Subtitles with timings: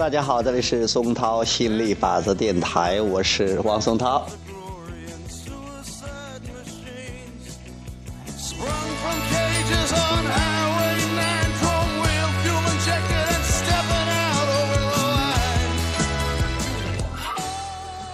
[0.00, 4.26] 大家好，这里是松涛吸引力法则电台，我是王松涛。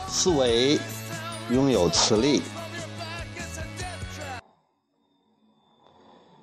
[0.08, 0.76] 思维
[1.52, 2.42] 拥有磁力。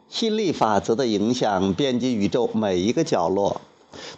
[0.07, 3.59] 吸引力法则的影响遍及宇宙每一个角落，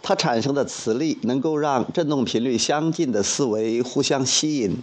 [0.02, 4.82] 它产生的磁力能够让振动频率相近的思维互相吸引。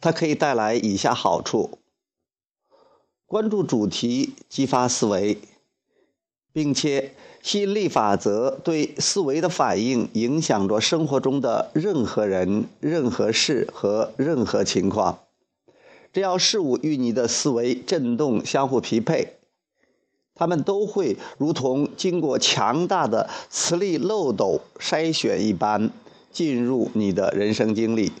[0.00, 1.78] 它可以带来以下好处：
[3.26, 5.38] 关注主题，激发思维，
[6.52, 15.20] 并且吸引力法则对思维的反应影响着生活中的任何人、任何事和任何情况。
[16.12, 19.35] 只要事物与你的思维振动相互匹配。
[20.36, 25.90] 他们都会如同经过强大的磁力漏斗筛选一般，
[26.30, 28.12] 进入你的人生经历。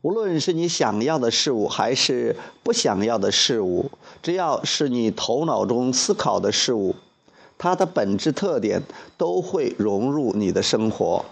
[0.00, 3.90] 无论是你想要的事物，还是不想要的事物，
[4.22, 6.94] 只要是你头脑中思考的事物，
[7.56, 8.82] 它的本质特点
[9.16, 11.24] 都会融入你的生活。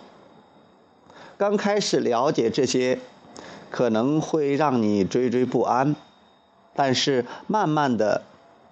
[1.36, 2.98] 刚开始了解这些，
[3.70, 5.94] 可能会让你惴惴不安。
[6.74, 8.22] 但是，慢慢的，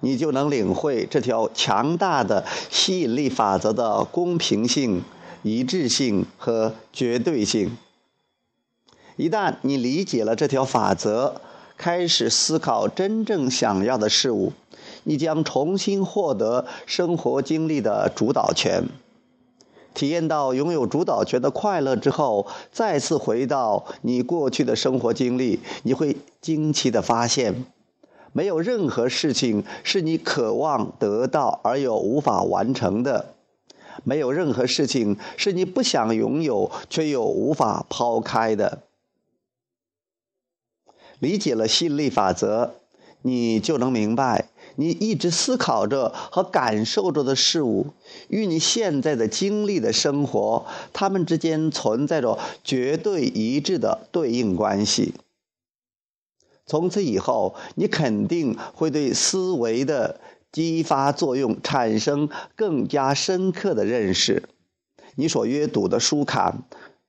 [0.01, 5.03] 你就能领会这条强大的吸引力法则的公平性、
[5.43, 7.77] 一致性和绝对性。
[9.17, 11.41] 一旦你理解了这条法则，
[11.77, 14.53] 开始思考真正想要的事物，
[15.05, 18.85] 你将重新获得生活经历的主导权。
[19.93, 27.67] 体验到拥有主导权的快乐之后，再次回到你过去的生活经历，你会惊奇的发现。
[28.33, 33.35] 没有任何事情是你渴望得到而又无法完成的，
[34.05, 38.83] 没有任何事情是你不想拥有却又无法抛开的。
[41.19, 42.71] 理解了吸引力法则，
[43.23, 47.89] 你就能明白，你一直思考着和感受着的事物，
[48.29, 50.65] 与你现在的经历的生活，
[50.95, 55.13] 它们之间存在着绝对一致的对应关系。
[56.71, 60.21] 从此以后，你肯定会对思维的
[60.53, 64.49] 激发作用产生更加深刻的认识。
[65.17, 66.63] 你所阅读的书刊、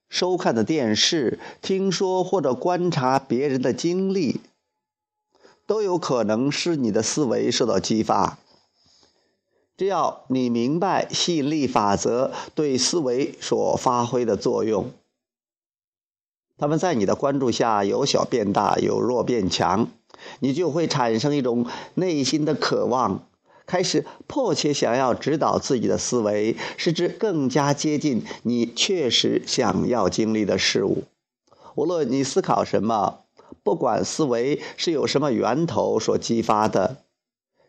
[0.10, 4.42] 收看的电视、听说或者观察别人的经历，
[5.68, 8.40] 都有可能使你的思维受到激发。
[9.78, 14.92] 只要你明白吸引力法则对思维所发挥的作用。
[16.62, 19.88] 他们在你的关注下由小变大，由弱变强，
[20.42, 23.24] 你就会产生一种内心的渴望，
[23.66, 31.06] 开始迫切想要指导自己的思维，使之更加接近你确实想要经历的事物。
[31.74, 33.22] 无论你思考什么，
[33.64, 36.98] 不管思维是有什么源头所激发的，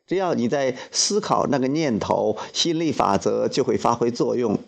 [0.06, 4.58] 只要你在思考那个念头，心力法则就会发挥作用。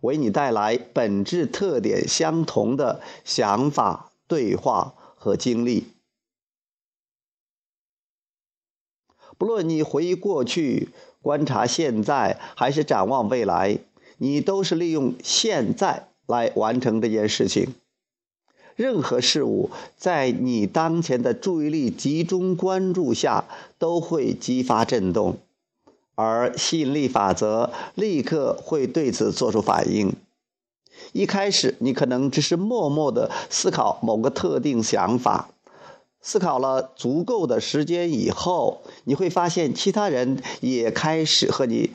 [0.00, 5.88] 为你带来本质特点相同的想法、对话和经历。
[9.36, 10.88] 不论你回忆过去、
[11.22, 13.78] 观察现在，还是展望未来，
[14.16, 17.74] 你都是利用现在来完成这件事情。
[18.74, 23.44] 任何事物在你当前的注意力集中关注下，
[23.78, 25.38] 都会激发震动。
[26.18, 30.12] 而吸引力法则立刻会对此做出反应。
[31.12, 35.50] 一开始，你可能只是默默的思考某个特定想法，
[36.20, 41.92] 思考了足够的时间以后，你会发现其他人也开始和你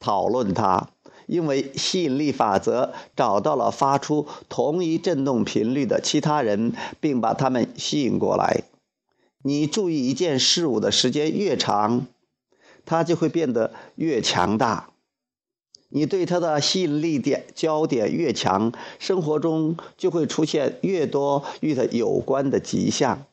[0.00, 0.88] 讨论它，
[1.26, 8.62] 因为吸引力法则找到了发出同一振动频率的其他人，并把他们吸引过来。
[9.42, 12.06] 你注意一件事物的时间越长。
[12.86, 14.88] 它就会变得越强大，
[15.90, 23.26] 你对它的吸引力点焦点越强，生活中就会出现越多与它有关的迹象。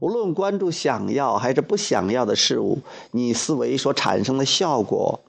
[0.00, 2.78] 无论关注想要还是不想要的事物，
[3.10, 5.20] 你思维所产生的效果，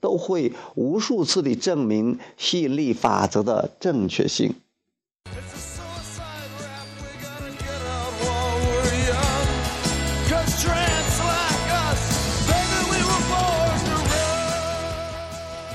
[0.00, 4.54] 都会无数次地证明吸引力法则的正确性。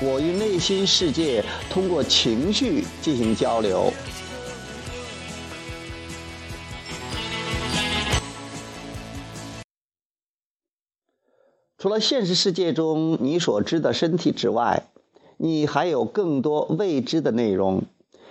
[0.02, 3.92] 我与内心世界通过情绪进行交流。
[11.78, 14.84] 除了现实世界中你所知的身体之外，
[15.36, 17.84] 你还有更多未知的内容。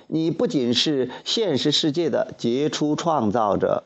[0.07, 3.85] 你不仅是现实世界的杰出创造者，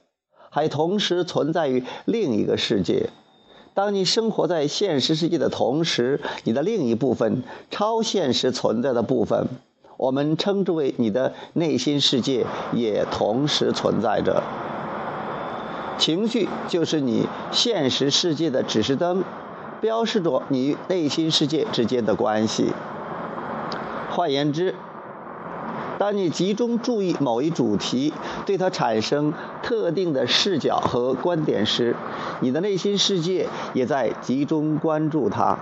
[0.50, 3.10] 还同时存在于另一个世界。
[3.78, 9.46] 当你生活在现实世界的同时，你的另一部分超现实存在的部分，
[9.98, 14.42] 我们称之为你的内心世界，也同时存在着。
[16.00, 19.24] 情绪就是你现实世界的指示灯，
[19.80, 22.74] 标示着你与内心世界之间的关系。
[24.10, 24.74] 换言之，
[25.98, 28.14] 当你集中注意某一主题，
[28.46, 29.34] 对它产生
[29.64, 31.96] 特定的视角和观点时，
[32.40, 35.58] 你的内心世界也在集中关注它，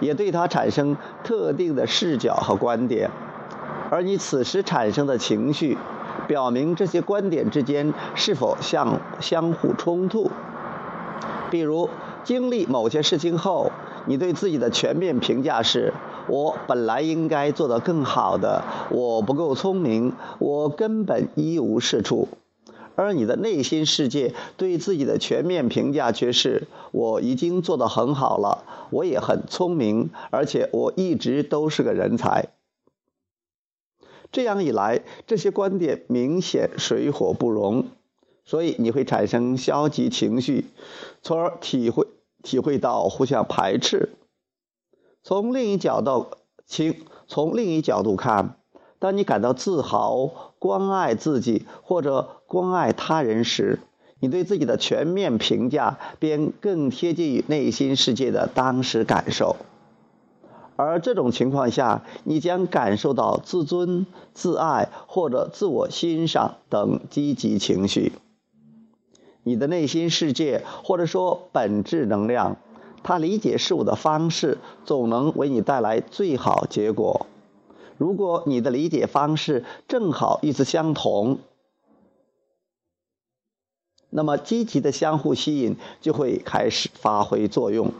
[0.00, 3.10] 也对它产生特定的视角和观点。
[3.90, 5.76] 而你此时产生的情绪，
[6.28, 10.30] 表明这些观点之间是否相相互冲突。
[11.50, 11.90] 比如，
[12.22, 13.72] 经历某些事情后，
[14.06, 15.92] 你对自己的全面评价是。
[16.28, 22.28] 我本来应该做得更好的，我不够聪明，我根本一无是处。
[22.94, 32.48] 而你的内心世界对自己的全面评价却是：我已经做得很好了，我也很聪明，而且我一直都是个人才。
[34.32, 37.86] 这样一来，这些观点明显水火不容，
[38.44, 40.64] 所以你会产生消极情绪，
[41.22, 42.06] 从而体会
[42.42, 44.08] 体会到互相排斥。
[45.26, 46.28] 从另一角度，
[46.66, 46.94] 请
[47.26, 48.60] 从另一角度看，
[49.00, 53.80] 当你感到自豪、关爱自己或者关爱他人时，
[54.20, 59.56] 你对自己的全面评价便更贴近于内心世界的当时感受。
[60.76, 68.12] 而这种情况下，你将感受到自尊、自爱或者自我欣赏等积极情绪。
[69.42, 72.58] 你的内心世界，或者说本质能量。
[73.06, 77.28] 他理解事物的方式总能为你带来最好结果。
[77.98, 81.38] 如果你的理解方式正好与此相同，
[84.10, 87.92] 那么积极的相互吸引就会开始发挥作用。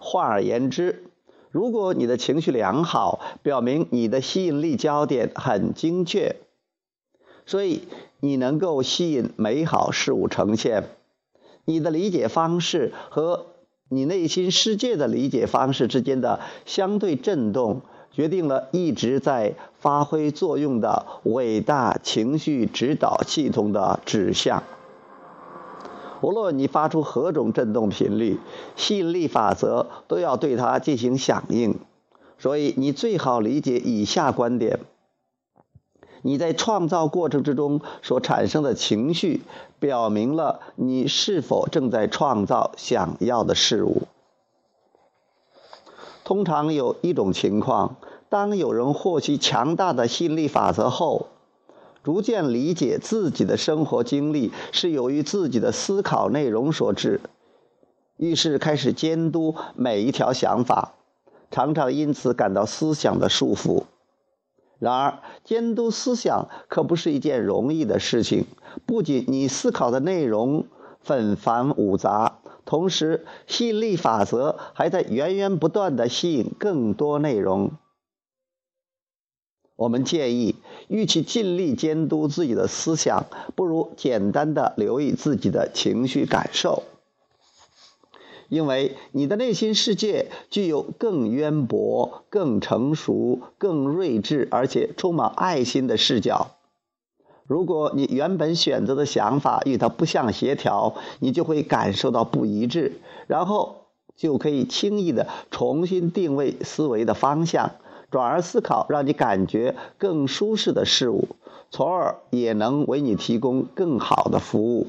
[0.00, 1.04] 换而言之，
[1.52, 6.34] 如果你的情绪良好，表明你的吸引力焦点很精确，
[7.46, 7.82] 所以
[8.18, 10.88] 你能够吸引美好事物呈现。
[11.64, 13.46] 你的理解方式和
[13.90, 17.80] 你内心世界的理解方式之间的相对振动，
[18.12, 24.62] 决定了一直在发挥作用的伟大情绪指导系统的指向。
[26.20, 28.38] 无论你发出何种振动频率，
[28.76, 31.78] 吸引力法则都要对它进行响应。
[32.38, 34.80] 所以，你最好理解以下观点。
[36.22, 39.42] 你在创造过程之中所产生的情绪，
[39.78, 44.02] 表明了你是否正在创造想要的事物。
[46.24, 47.96] 通常有一种情况，
[48.28, 51.28] 当有人获取强大的吸引力法则后，
[52.04, 57.20] 逐渐理解自己的生活经历是由于自己的思考内容所致，
[58.16, 60.94] 于是开始监督每一条想法，
[61.50, 63.84] 常常因此感到思想的束缚。
[64.78, 68.46] 然而，监督思想可不是一件容易的事情。
[68.86, 70.66] 不仅你思考的内容
[71.00, 77.72] 纷繁芜杂，同时吸引力法则还在源源不断地吸引更多内容。
[79.74, 80.56] 我们建议，
[80.88, 86.82] 与其尽力监督自己的思想，不如简单的留意自己的情绪感受。
[88.48, 96.52] 因为你的内心世界具有更渊博、更成熟、更睿智，而且充满爱心的视角。
[97.46, 103.86] 如果你原本选择的想法与它不相协调，你就会感受到不一致，然后
[104.16, 107.72] 就可以轻易的重新定位思维的方向，
[108.10, 111.28] 转而思考让你感觉更舒适的事物，
[111.70, 114.88] 从而也能为你提供更好的服务。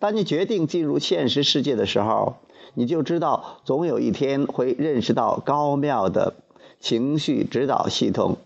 [0.00, 2.36] 当你决定进入现实世界的时候，
[2.72, 6.34] 你就知道总有一天会认识到高妙的
[6.80, 8.38] 情绪指导系统。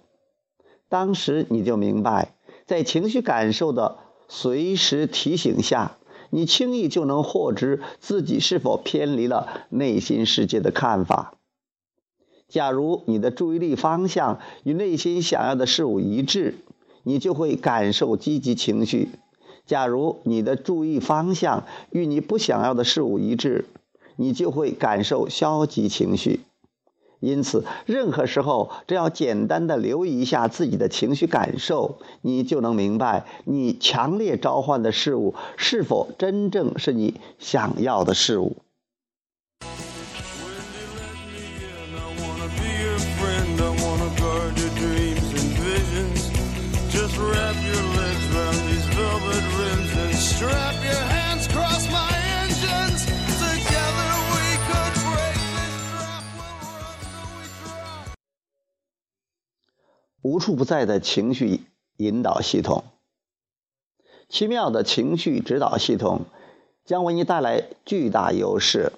[0.89, 2.35] 当时你就明白，
[2.67, 5.97] 在情绪感受的随时提醒下，
[6.31, 11.35] 你轻易就能获知自己是否偏离了内心世界的看法。
[12.49, 16.57] 假如你的注意力方向与内心想要的事物一致，
[17.05, 19.11] 你就会感受积极情绪。
[19.67, 23.65] 假如你的注意方向与你不想要的事物一致，
[24.17, 26.41] 你就会感受消极情绪。
[27.21, 38.57] 因此，任何时候，只要简单的留意一下自己的情绪感受，你就能明白，你强烈召唤的事物是否真正是你想要的事物。
[60.25, 61.61] 无处不在的情绪
[61.99, 62.85] 引导系统，
[64.31, 66.23] 奇妙的情绪指导系统
[66.87, 68.95] 将为你带来巨大优势。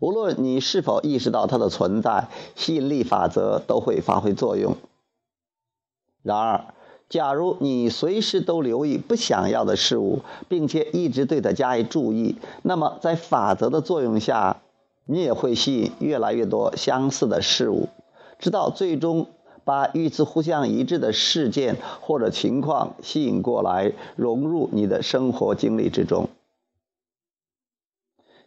[0.00, 4.78] 无论你是否意识到它的存在，吸引力法则都会发挥作用。
[6.22, 6.74] 然而，
[7.10, 14.62] 假如你随时都留意不想要的事物，并且一直对它加以注意，那么在法则的作用下，
[15.04, 17.90] 你也会吸引越来越多相似的事物，
[18.38, 19.26] 直到最终。
[19.64, 26.28] 把与此互相一致的事件或者情况吸引过来，融入你的生活经历之中。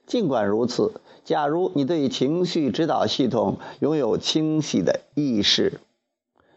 [0.05, 0.93] 尽管如此，
[1.23, 5.79] 假如你对情绪指导系统拥有清晰的意识，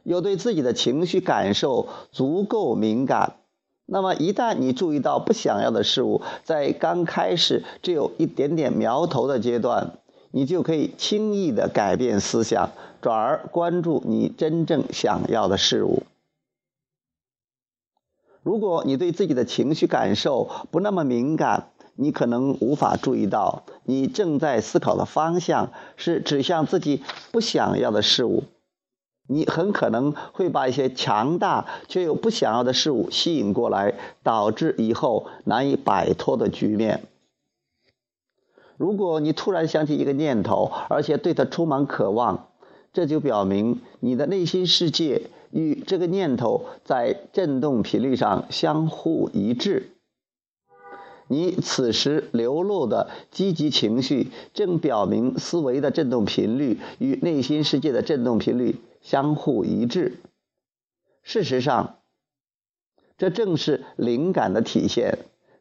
[0.03, 3.37] 又对自己的情绪感受足够敏感，
[3.87, 9.99] 那么一旦你注意到不想要的事物，在刚开始只有一点点苗头的阶段，
[10.31, 12.71] 你就可以轻易的改变思想。
[13.01, 16.03] 转而关注你真正想要的事物。
[18.43, 28.45] 如果你对自己的情绪感受不那么敏感，你可能无法注意到你正在思考的方向是指向自己不想要的事物。
[29.29, 37.05] 你很可能会把一些强大却又不想要的事物吸引过来，导致以后难以摆脱的局面。
[38.79, 42.49] 如果你突然想起一个念头，而且对它充满渴望，
[42.93, 49.91] 这就表明你的内心世界与这个念头在振动频率上相互一致。
[51.27, 60.21] 你此时流露的积极情绪，正表明思维的振动频率与内心世界的振动频率相互一致。
[61.23, 61.99] 事实上，
[63.19, 65.19] 这正是灵感的体现。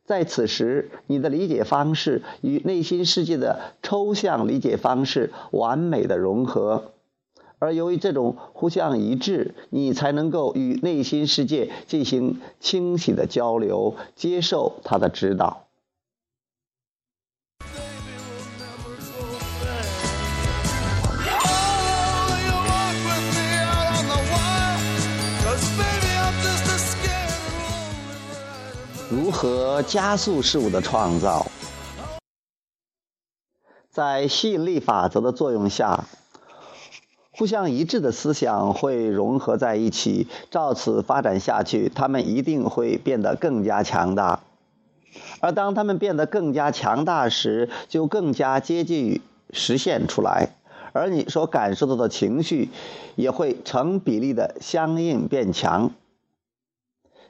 [0.08, 6.94] 在此时，你的理解方式与内心世界的抽象理解方式完美的融合。
[7.60, 15.67] 而由于这种互相一致，你才能够与内心世界进行清晰的交流，接受他的指导。
[29.38, 31.46] 和加速事物的创造？
[33.92, 36.06] 在吸引力法则的作用下。
[37.30, 44.40] 互相一致的思想会融合在一起，照此发展下去，他们一定会变得更加强大。
[45.40, 49.22] 而当他们变得更加强大时，就更加接近于
[49.54, 50.56] 实现出来，
[50.94, 52.70] 而你所感受到的情绪
[53.16, 55.92] 也会成比例的相应变强。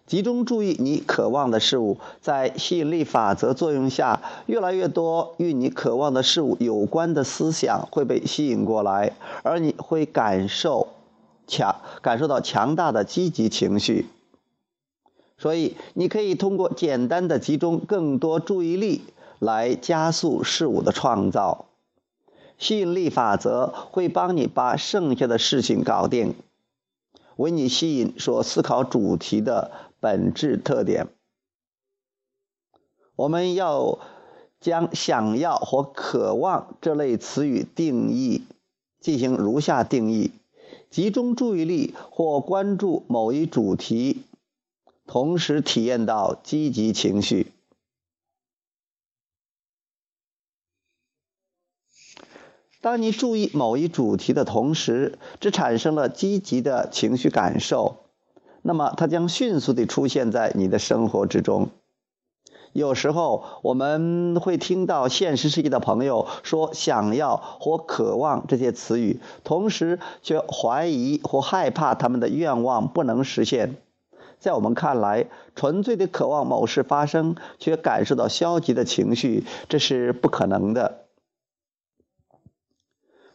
[0.07, 9.11] 集中注意你渴望的事物，在吸引力法则作用下，越来越多与你渴望的事物有关的思想会被吸引过来，
[9.43, 10.87] 而你会感受
[11.45, 14.05] 强感受到强大的积极情绪。
[15.37, 19.01] 所以，你可以通过简单的集中更多注意力
[19.39, 21.65] 来加速事物的创造。
[22.57, 26.33] 吸引力法则会帮你把剩下的事情搞定，
[27.35, 29.69] 为你吸引所思考主题的。
[29.99, 31.07] 本质特点，
[33.15, 33.99] 我们要
[34.59, 38.43] 将“想要”或“渴望”这类词语定义
[38.99, 40.31] 进行如下定义：
[40.89, 44.23] 集中注意力或关注某一主题，
[45.05, 47.51] 同时体验到积极情绪。
[52.79, 58.06] 当你注意某一主题的同时，只产生了积极的情绪感受。
[58.61, 61.69] 那么，它将迅速地出现在你的生活之中。
[62.73, 73.77] 有时候，我们会听到现实世界的朋友说“想要”或“渴望”这些词语，同时却怀疑或害怕他们的愿望不能实现。
[74.39, 81.05] 在我们看来，纯粹的渴望某事发生，却感受到消极的情绪，这是不可能的。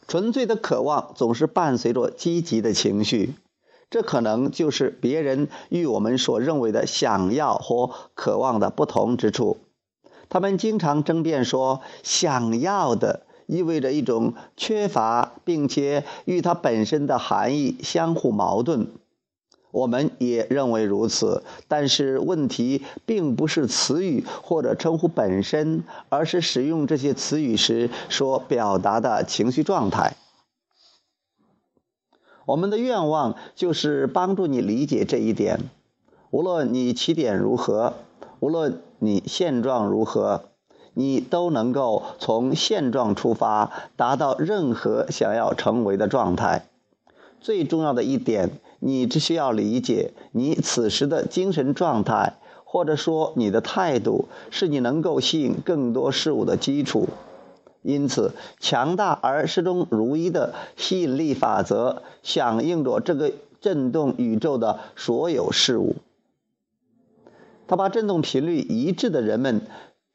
[0.07, 3.35] 纯粹的渴望总是伴随着积极的情绪。
[3.92, 9.58] 这可能就是别人与我们所认为的想要或渴望的不同之处。
[10.30, 18.87] 他们经常争辩说，想要的意味着一种缺乏，并且与它本身的含义相互矛盾。
[19.70, 30.16] 我们也认为如此，但是问题并不是词语或者称呼本身，而是使用这些词语时所表达的情绪状态。
[32.46, 35.61] 我们的愿望就是帮助你理解这一点。
[36.30, 37.94] 无论你起点如何，
[38.40, 40.42] 无论你现状如何，
[40.94, 46.66] 你都能够从现状出发，达到任何想要成为的状态。
[47.40, 48.50] 最重要的一点。
[48.84, 52.34] 你只需要理解，你此时的精神状态，
[52.64, 57.06] 或者说你的态度，是你能够吸引更多事物的基础。
[57.82, 65.96] 因此，强大而始终如一的吸引力法则响应着这个振动宇宙的所有事物。
[67.66, 69.62] 它把振动频率一致的人们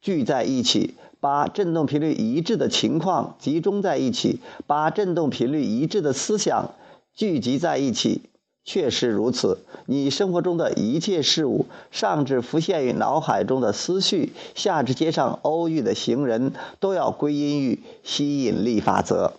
[0.00, 6.74] 聚在一起，把振动频率一致的情况集中在一起，把振动频率一致的思想
[7.12, 8.27] 聚集在一起。
[8.68, 19.32] 确实如此，你生活中的一切事物，上至浮现于脑海中的思绪，下至街上偶遇的行人，都要归因于吸引力法则。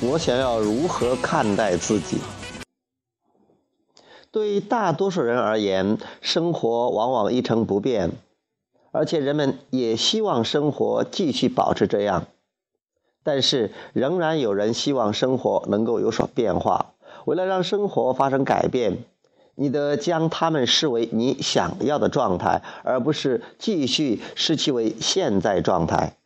[0.00, 2.16] 我想要如何看待自己？
[4.32, 8.12] 对大多数人而言，生活往往一成不变，
[8.90, 12.24] 而且人们也希望生活继续保持这样。
[13.22, 16.94] 但是，仍然有人希望生活能够有所变化。
[17.26, 19.04] 为了让生活发生改变，
[19.54, 26.16] 你得将它们视为你想要的状态，而不是继续视其为现在状态。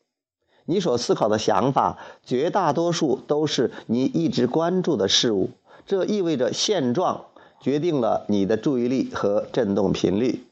[0.64, 5.50] 你所思考的想法，绝大多数都是你一直关注的事物，
[5.86, 7.24] 这意味着现状。
[7.60, 10.44] 决定了你的注意力和振动频率，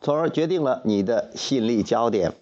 [0.00, 2.34] 从而决定了你的吸引力焦点。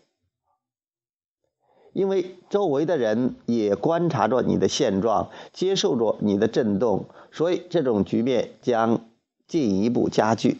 [1.93, 9.01] 因为周围的人也观察着你的现状，接受着你的振动，所以这种局面将
[9.49, 10.59] 进一步加剧。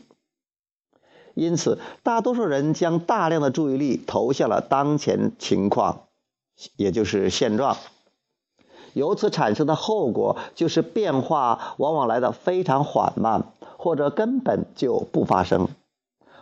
[1.35, 6.07] 因此，大多数人将大量的注意力投向了当前情况，
[6.77, 7.77] 也就是现状。
[8.97, 13.45] 由此产生的后果就是变化往往来得非常缓慢，
[13.77, 15.69] 或者根本就不发生。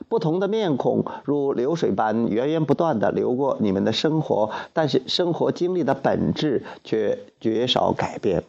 [0.08, 8.44] 不同的面孔如流水般源源不断地流过你们的生活，但是生活经历的本质却绝少改变。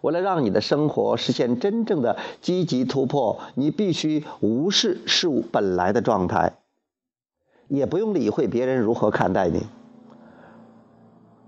[0.00, 6.54] 为了让你的生活实现真正的积极突破，你必须无视事物本来的状态，
[7.68, 9.66] 也不用理会别人如何看待你。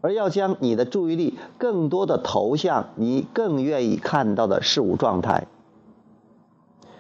[0.05, 5.47] 而要将你的注意力更多的投向你更愿意看到的事物状态。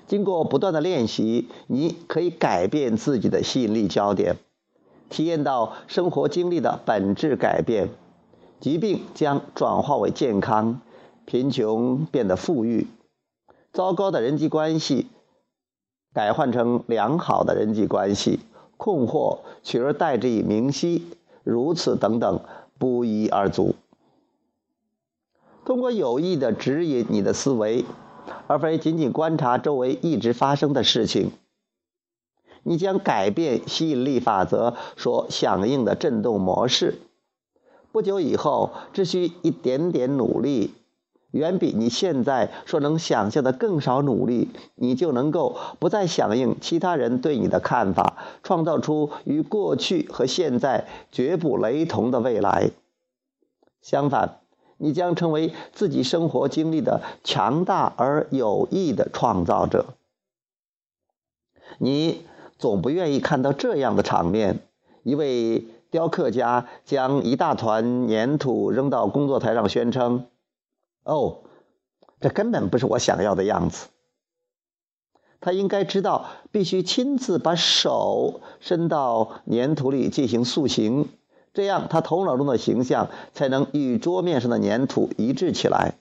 [0.07, 4.37] 经过不断的练习，你可以改变自己的吸引力焦点，
[5.11, 7.91] 体验到生活经历的本质改变。
[8.59, 10.81] 疾病将转化为健康，
[11.27, 12.87] 贫穷变得富裕，
[13.75, 15.09] 糟糕的人际关系
[16.15, 18.41] 改换成良好的人际关系，
[18.79, 21.05] 困惑取而代之以明晰，
[21.43, 22.41] 如此等等。
[22.79, 23.75] 不一而足。
[25.65, 27.85] 通过有意的指引你的思维，
[28.47, 31.31] 而非仅仅观察周围一直发生的事情，
[32.63, 36.99] 你将改变吸引力法则所响应的振动模式。
[37.93, 40.75] 不久以后，只需一点点努力，
[41.35, 52.71] 远比你现在所能想象的更少努力，你就能够不再响应其他人对你的看法，创造出与过去和现在绝不雷同的未来。
[53.83, 54.39] 相反，
[54.79, 59.87] 你将成为自己生活经历的强大而有益的创造者。
[61.79, 62.25] 你
[62.59, 64.61] 总不愿意看到这样的场面：
[65.03, 70.27] 一位雕刻家将一大团粘土扔到工作台上，宣称
[71.05, 71.43] ：“哦，
[72.21, 73.87] 这根本不是我想要的样子。”
[75.41, 81.11] 他应该知道，必须亲自把手伸到粘土里进行塑形。
[81.53, 85.99] 这样，他头脑中的形象才能与桌面上的粘土一致起来。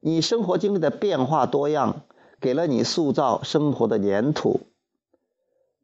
[0.00, 2.02] 你生活经历的变化多样，
[2.40, 4.60] 给了你塑造生活的粘土。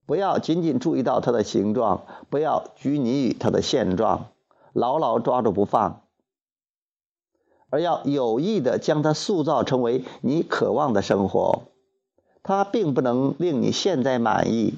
[0.06, 4.28] 不要仅仅注意到它的形状，不要拘泥于它的现状，
[4.72, 6.01] 牢牢抓住不放，
[7.72, 11.62] 而要有意的将它塑造成为你渴望的生活。
[12.42, 14.74] 它并不能令你现在满意。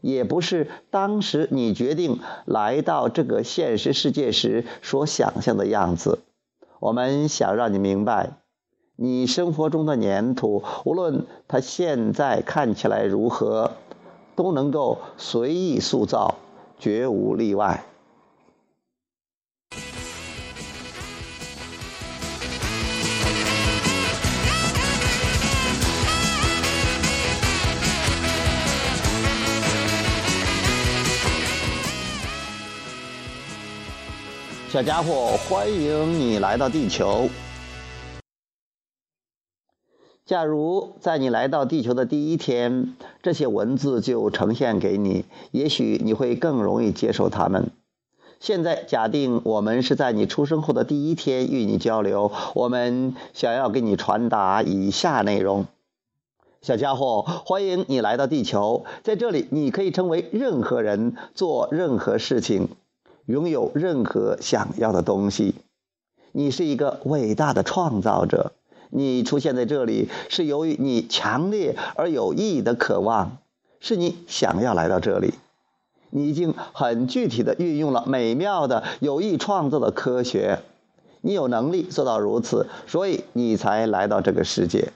[0.00, 6.20] 也不是当时你决定来到这个现实世界时所想象的样子。
[6.78, 8.38] 我们想让你明白，
[8.96, 13.72] 你生活中的粘土，无论它现在看起来如何，
[14.36, 16.36] 都能够随意塑造，
[16.78, 17.84] 绝无例外。
[34.70, 37.28] 小家伙，欢迎你来到地球。
[40.24, 47.72] 假如在你来到地球的第一天，这些文字就呈现给你，也许你会更容易接受它们。
[48.38, 55.66] 现在，假定我们是在你出生后的第一天与你交流，我们想要给你传达以下内容：
[56.62, 62.68] 小家伙，欢迎你来到地球，在这里你可以成为任何人，做任何事情。
[63.26, 65.54] 拥有任何想要的东西，
[66.32, 68.52] 你是一个伟大的创造者。
[68.92, 73.38] 你出现在这里是由于你强烈而有意义的渴望，
[73.78, 75.34] 是你想要来到这里。
[76.10, 80.62] 你已经很具体的运用了美妙的有意创造的科学，
[81.20, 84.92] 你有能力做到如此，所以你才来到这个世界。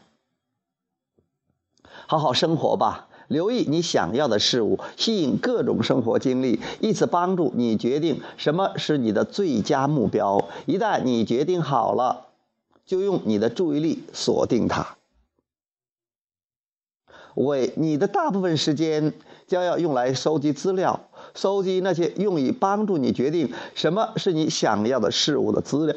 [2.09, 3.07] 好好生活吧。
[3.29, 10.49] 留意你想要的事物，吸引各种生活经历，以此帮助你决定什么是你的最佳目标。
[10.67, 12.27] 一旦你决定好了，
[12.85, 14.97] 就用你的注意力锁定它。
[17.35, 19.13] 为你的大部分时间
[19.49, 25.97] 将要用来收集资料，收集那些用以帮助你决定什么是你想要的事物的资料。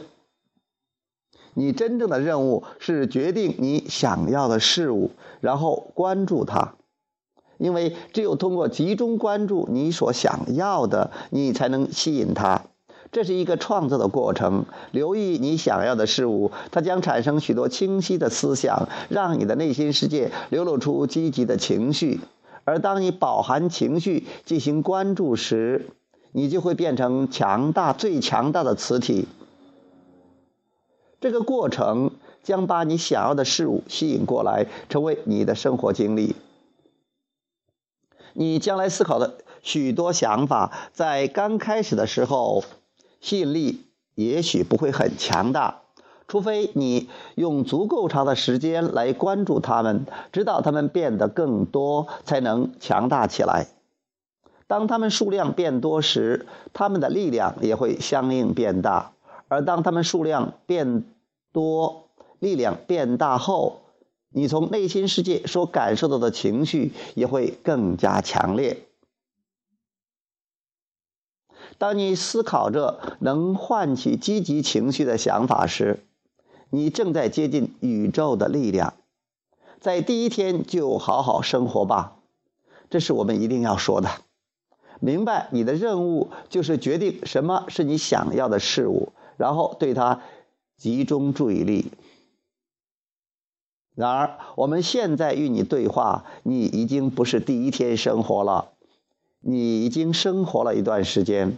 [1.53, 6.76] 你真正的任务是决定你想要的事物，然后关注它。
[7.57, 12.63] 因为只有通过集中关注你所想要的，你才能吸引它。
[13.11, 14.65] 这是一个创造的过程。
[14.91, 22.19] 留意你想要的事物，它将产生许多清晰的思想，让你的内心世界流露出积极的情绪。
[22.65, 25.87] 而当你饱含情绪进行关注时，
[26.33, 29.25] 你就会变成强大、最强大的磁体。
[31.21, 32.11] 这个过程
[32.43, 36.35] 将把你想要的事物吸引过来，成为你的生活经历。
[38.39, 42.63] 你将来思考的许多想法，在刚开始的时候，
[43.19, 45.81] 吸引力也许不会很强大，
[46.27, 53.65] 除非你用足够长的时间来关注它们，直到它们变得更多，才能强大起来。
[54.67, 59.13] 当它们数量变多时，它们的力量也会相应变大；
[59.47, 61.03] 而当它们数量变
[61.51, 63.81] 多、力量变大后，
[64.29, 68.83] 你从内心世界所感受到的情绪也会更加强烈。
[71.77, 75.99] 当你思考着能唤起积极情绪的想法时，
[76.69, 78.95] 你正在接近宇宙的力量。
[79.79, 82.17] 在第一天就好好生活吧，
[82.89, 84.09] 这是我们一定要说的。
[84.99, 90.21] 明白你的任务就是决定什么是你想要的事物，然后对它
[90.77, 91.91] 集中注意力。
[93.97, 98.69] 然而，我们现在与你对话，你已经不是第一天生活了，
[99.41, 101.57] 你已经生活了一段时间。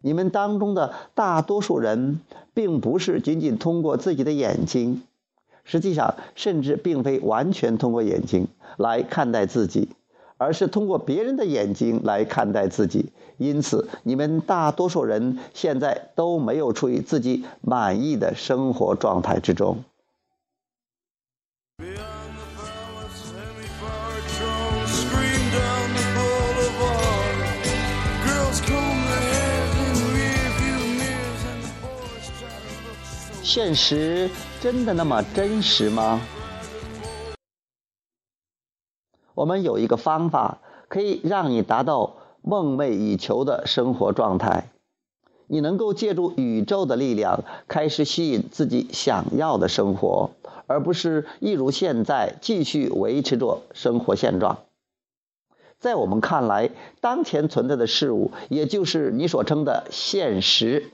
[0.00, 2.20] 你们当中的大多数人，
[2.54, 5.02] 并不是仅仅通过自己的眼睛，
[5.62, 9.90] 实际上，甚至并非完全通过眼睛来看待自己，
[10.38, 13.12] 而是通过别人的眼睛来看待自己。
[13.36, 19.84] 因此，你们大多数人现在都没有处于自己满意的生活状态之中。
[33.42, 34.28] 现实
[34.60, 36.20] 真的那么真实吗？
[39.34, 44.68] 我们有一个方法可以让你达到梦寐以求的生活状态。
[45.48, 50.30] 你能够借助宇宙的力量，开始吸引自己想要的生活，
[50.66, 54.58] 而不是一如现在继续维持着生活现状。
[55.78, 60.92] 在我们看来，当前存在的事物，也就是你所称的现实。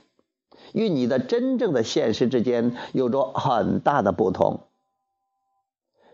[0.73, 4.59] 与你的真正的现实之间有着很大的不同。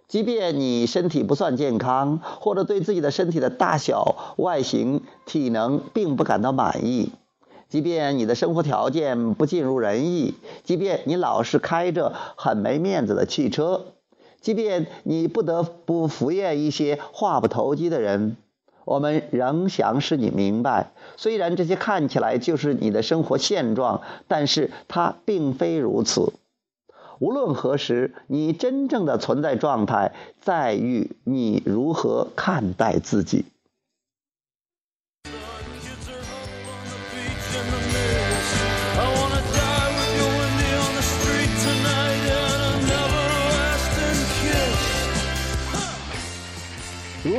[0.08, 7.12] 即便你身体不算健康，或者对自己的身体的大小、外形、体能并不感到满意；
[7.72, 10.34] 即便你的生活条件不尽如人意；
[10.66, 13.86] 即便你老是开着很没面子的汽车；
[14.42, 18.36] 即便你不得不服厌一些话不投机的人，
[18.84, 26.34] 我们仍想使你明白，虽然这些看起来就是你的生活现状，但是它并非如此。
[27.20, 33.46] 无论何时，你真正的存在状态在于你如何看待自己。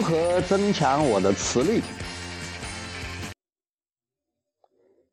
[0.02, 1.80] 如何增强我的磁力？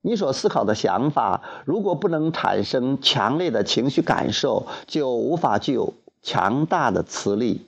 [0.01, 7.67] 你所思考的想法，如果不能产生强烈的情绪感受，就无法具有强大的磁力。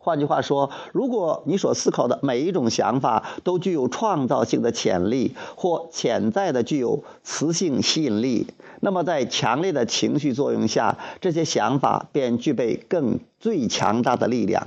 [0.00, 8.48] 换句话说，如果你所思考的每一种想法都具有创造性的潜力，或潜在的具有磁性吸引力，
[8.80, 14.66] 那么在强烈的情绪作用下，这些想法便具备更最强大的力量。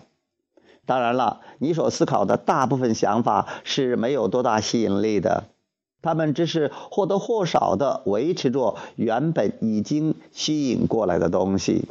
[0.89, 5.43] 当然了，你所思考的大部分想法是没有多大吸引力的，
[6.01, 11.87] 他们只是或多或少的维持着原本已经吸引过来的东西。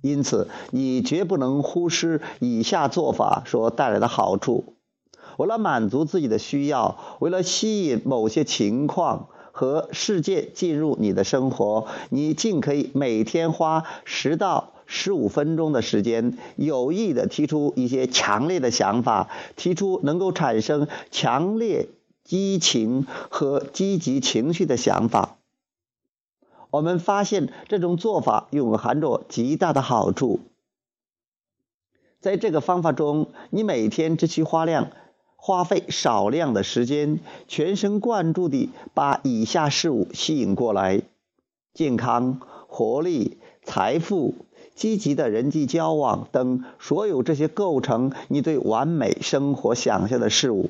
[0.00, 4.64] 因此，你绝不能忽视以下做法所带来的好处。
[5.36, 14.72] 为了满足自己的需要，为了吸引某些情况和事件进入你的生活，你尽可以每天花十到。
[14.86, 21.88] 十五分钟的时间，有意的提出一些强烈的想法，提出能够产生强烈
[22.24, 25.36] 激情和积极情绪的想法。
[26.70, 30.40] 我们发现这种做法蕴含着极大的好处。
[32.20, 34.90] 在这个方法中，你每天只需花量
[35.36, 41.02] 花费少量的时间，全神贯注地把以下事物吸引过来：
[41.72, 44.34] 健康、活力、财富。
[44.76, 50.68] 积极的人际交往等所有这些构成你对完美生活想象的事物，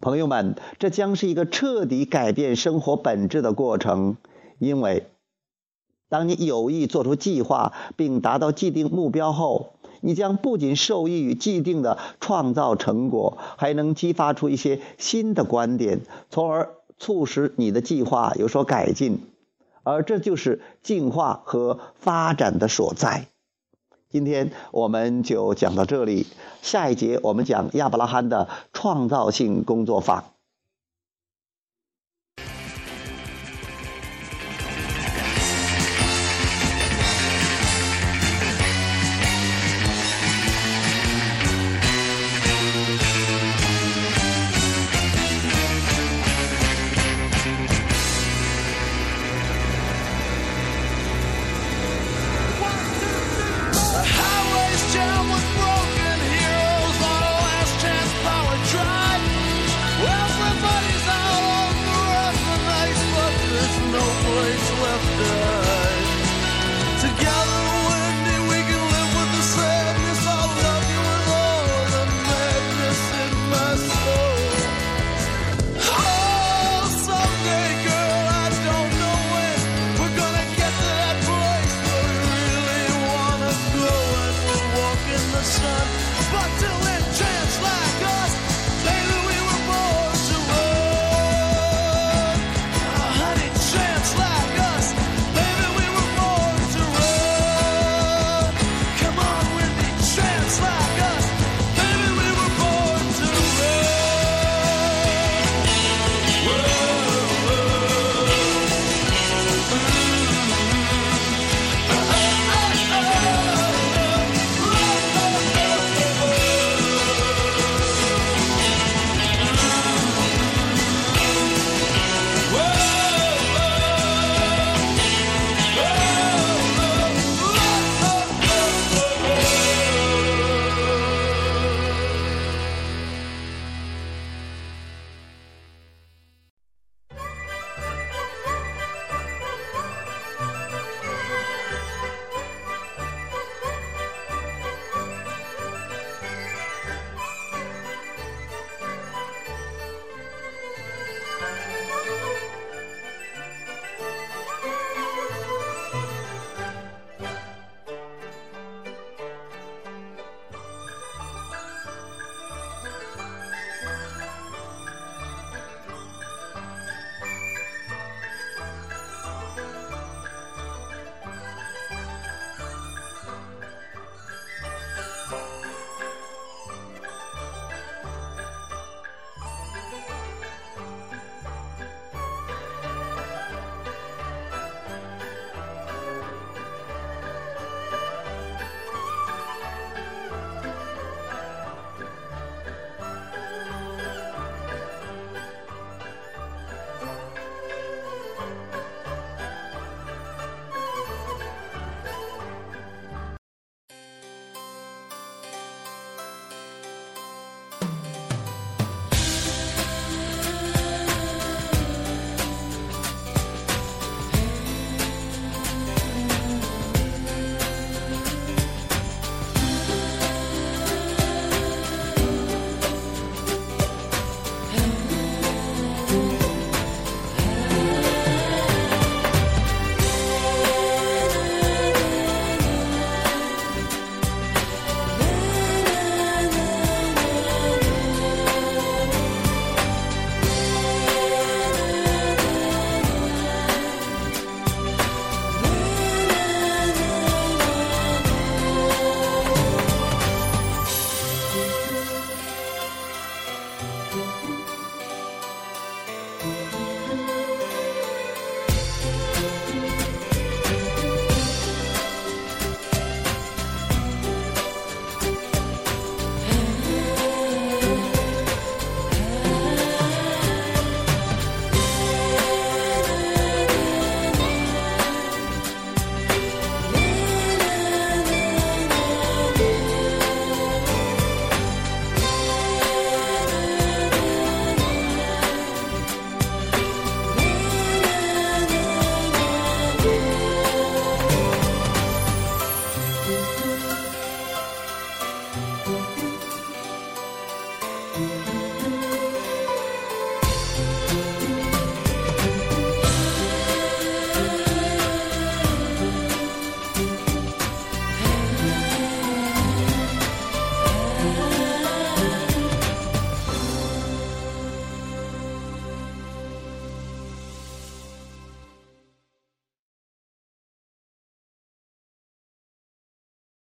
[0.00, 4.16] 朋友们，这将是一个彻底改变生活本质的过程。
[4.60, 5.08] 因为，
[6.08, 16.00] 当你有意做出计划并达到既定目标后，你将不仅受益于既定的创造成果，还能激发出一些新的观点，
[16.30, 19.20] 从而促使你的计划有所改进。
[19.88, 23.26] 而这就是进化和发展的所在。
[24.10, 26.26] 今天我们就讲到这里，
[26.62, 30.32] 下一节我们讲亚伯拉罕的创造性工作法。